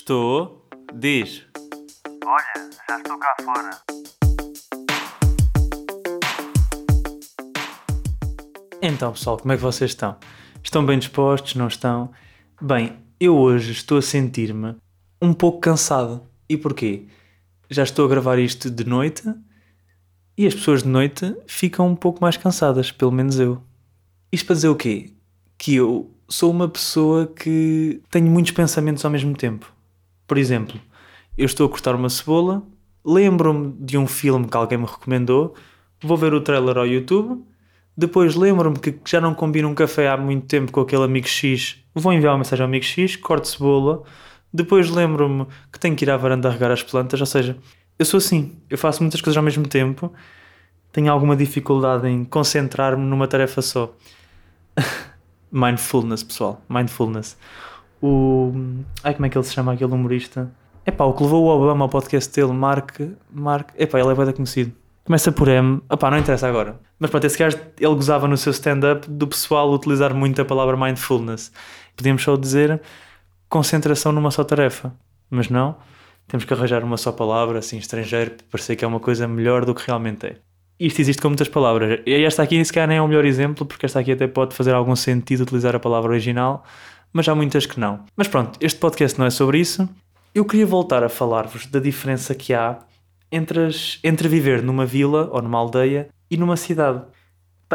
[0.00, 0.66] Estou.
[0.94, 1.42] Diz.
[2.24, 3.70] Olha, já estou cá fora.
[8.80, 10.16] Então, pessoal, como é que vocês estão?
[10.64, 11.54] Estão bem dispostos?
[11.54, 12.10] Não estão?
[12.62, 14.74] Bem, eu hoje estou a sentir-me
[15.20, 16.22] um pouco cansado.
[16.48, 17.06] E porquê?
[17.68, 19.22] Já estou a gravar isto de noite
[20.34, 23.62] e as pessoas de noite ficam um pouco mais cansadas, pelo menos eu.
[24.32, 25.12] Isto para dizer o quê?
[25.58, 29.70] Que eu sou uma pessoa que tenho muitos pensamentos ao mesmo tempo.
[30.30, 30.80] Por exemplo,
[31.36, 32.62] eu estou a cortar uma cebola,
[33.04, 35.56] lembro-me de um filme que alguém me recomendou,
[36.00, 37.42] vou ver o trailer ao YouTube,
[37.96, 41.78] depois lembro-me que já não combino um café há muito tempo com aquele amigo X,
[41.92, 44.04] vou enviar uma mensagem ao amigo X, corto cebola,
[44.54, 47.58] depois lembro-me que tenho que ir à varanda a regar as plantas, ou seja,
[47.98, 50.12] eu sou assim, eu faço muitas coisas ao mesmo tempo,
[50.92, 53.92] tenho alguma dificuldade em concentrar-me numa tarefa só.
[55.50, 57.36] Mindfulness, pessoal, mindfulness.
[58.02, 58.52] O.
[59.04, 60.50] Ai, como é que ele se chama, aquele humorista?
[60.84, 63.00] É pá, o que levou o Obama ao podcast dele, Mark.
[63.30, 63.70] Mark.
[63.76, 64.72] É pá, ele é bem conhecido.
[65.04, 65.82] Começa por M.
[65.90, 66.78] Epá, não interessa agora.
[66.98, 70.76] Mas pronto, esse gajo, ele gozava no seu stand-up do pessoal utilizar muito a palavra
[70.76, 71.50] mindfulness.
[71.96, 72.80] Podíamos só dizer
[73.48, 74.94] concentração numa só tarefa.
[75.28, 75.76] Mas não.
[76.28, 79.64] Temos que arranjar uma só palavra, assim, estrangeiro, para parecer que é uma coisa melhor
[79.64, 80.36] do que realmente é.
[80.78, 82.00] Isto existe com muitas palavras.
[82.06, 84.54] E esta aqui, se calhar, nem é o melhor exemplo, porque esta aqui até pode
[84.54, 86.64] fazer algum sentido utilizar a palavra original,
[87.12, 88.04] mas há muitas que não.
[88.16, 89.88] Mas pronto, este podcast não é sobre isso.
[90.34, 92.78] Eu queria voltar a falar-vos da diferença que há
[93.32, 97.02] entre, as, entre viver numa vila ou numa aldeia e numa cidade.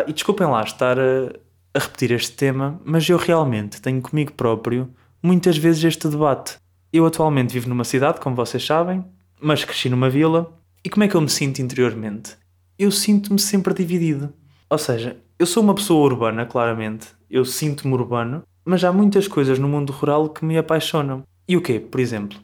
[0.08, 1.31] E desculpem lá estar a,
[1.73, 4.89] a repetir este tema, mas eu realmente tenho comigo próprio
[5.22, 6.58] muitas vezes este debate.
[6.92, 9.03] Eu atualmente vivo numa cidade, como vocês sabem,
[9.42, 10.53] mas cresci numa vila.
[10.83, 12.38] E como é que eu me sinto interiormente?
[12.77, 14.31] Eu sinto-me sempre dividido.
[14.70, 17.08] Ou seja, eu sou uma pessoa urbana, claramente.
[17.30, 21.23] Eu sinto-me urbano, mas há muitas coisas no mundo rural que me apaixonam.
[21.47, 21.80] E o quê?
[21.80, 22.39] Por exemplo,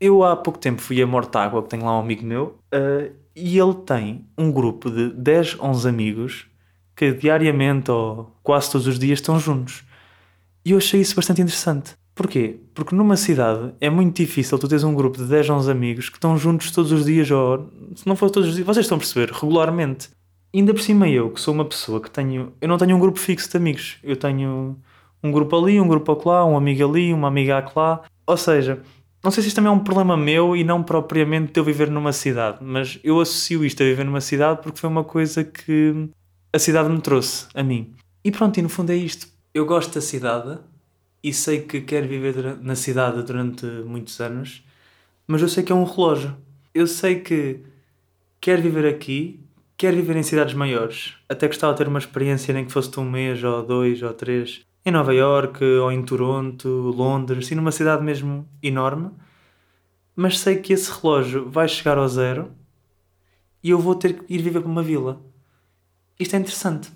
[0.00, 3.58] eu há pouco tempo fui a Mortágua, que tenho lá um amigo meu, uh, e
[3.58, 6.46] ele tem um grupo de 10, 11 amigos
[6.96, 9.84] que diariamente ou quase todos os dias estão juntos.
[10.64, 11.94] E eu achei isso bastante interessante.
[12.14, 12.60] Porquê?
[12.74, 16.16] Porque numa cidade é muito difícil tu teres um grupo de 10, 11 amigos que
[16.16, 18.98] estão juntos todos os dias, ou se não for todos os dias, vocês estão a
[18.98, 20.10] perceber, regularmente.
[20.52, 22.52] Ainda por cima eu, que sou uma pessoa que tenho.
[22.60, 23.98] Eu não tenho um grupo fixo de amigos.
[24.02, 24.76] Eu tenho
[25.22, 28.02] um grupo ali, um grupo acolá, um amigo ali, uma amiga acolá.
[28.26, 28.82] Ou seja,
[29.22, 31.90] não sei se isto também é um problema meu e não propriamente de eu viver
[31.90, 36.08] numa cidade, mas eu associo isto a viver numa cidade porque foi uma coisa que
[36.52, 37.92] a cidade me trouxe a mim.
[38.24, 39.28] E pronto, e no fundo é isto.
[39.52, 40.58] Eu gosto da cidade
[41.22, 44.64] e sei que quero viver na cidade durante muitos anos,
[45.26, 46.34] mas eu sei que é um relógio.
[46.74, 47.60] Eu sei que
[48.40, 49.40] quero viver aqui,
[49.76, 51.14] quero viver em cidades maiores.
[51.28, 54.14] Até gostava de ter uma experiência nem que fosse de um mês ou dois ou
[54.14, 59.10] três em Nova York ou em Toronto, Londres, assim numa cidade mesmo enorme,
[60.16, 62.50] mas sei que esse relógio vai chegar ao zero
[63.62, 65.22] e eu vou ter que ir viver para uma vila.
[66.18, 66.90] Isto é interessante.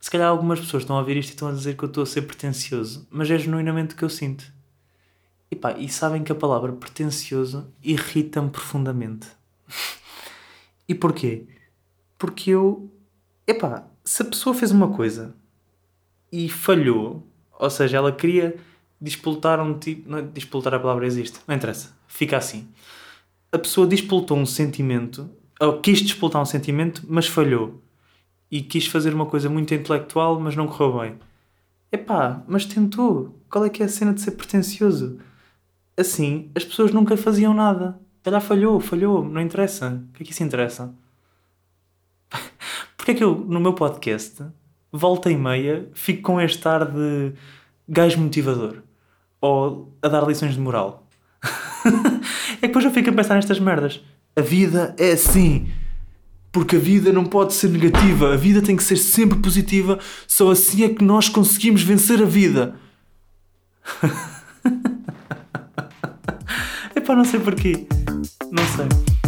[0.00, 2.02] Se calhar algumas pessoas estão a ouvir isto e estão a dizer que eu estou
[2.02, 4.50] a ser pretencioso, mas é genuinamente o que eu sinto.
[5.50, 9.26] E pá, e sabem que a palavra pretencioso irrita-me profundamente.
[10.88, 11.46] e porquê?
[12.16, 12.90] Porque eu.
[13.46, 15.34] Epá, se a pessoa fez uma coisa
[16.32, 17.26] e falhou.
[17.58, 18.56] Ou seja, ela queria
[19.00, 20.08] disputar um tipo.
[20.08, 22.68] Não, é, disputar a palavra existe, não interessa, fica assim.
[23.52, 27.80] A pessoa disputou um sentimento, ou quis disputar um sentimento, mas falhou.
[28.50, 31.18] E quis fazer uma coisa muito intelectual, mas não correu bem.
[31.92, 33.36] Epá, mas tentou.
[33.48, 35.18] Qual é que é a cena de ser pretencioso?
[35.96, 37.98] Assim, as pessoas nunca faziam nada.
[38.24, 40.02] Ela falhou, falhou, não interessa.
[40.10, 40.94] O que é que isso interessa?
[42.96, 44.44] Porque é que eu, no meu podcast,
[44.92, 47.32] volta e meia, fico com este ar de
[47.88, 48.82] gajo motivador
[49.40, 51.06] ou a dar lições de moral.
[52.56, 54.00] é que depois eu fico a pensar nestas merdas.
[54.36, 55.68] A vida é assim.
[56.52, 60.50] Porque a vida não pode ser negativa, a vida tem que ser sempre positiva, só
[60.50, 62.74] assim é que nós conseguimos vencer a vida.
[66.96, 67.86] Epá, não sei porquê.
[68.50, 69.19] Não sei.